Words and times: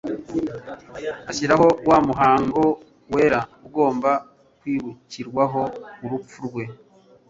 ashyiraho 1.29 1.67
wa 1.89 1.97
muhango 2.07 2.63
wera 3.13 3.39
ugomba 3.67 4.11
kwibukirwaho 4.59 5.61
urupfu 6.03 6.37
rwe, 6.47 6.63